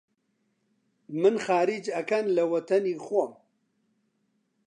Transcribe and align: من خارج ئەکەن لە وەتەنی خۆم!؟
من 1.21 1.35
خارج 1.45 1.83
ئەکەن 1.95 2.25
لە 2.35 2.43
وەتەنی 2.51 2.95
خۆم!؟ 3.05 3.31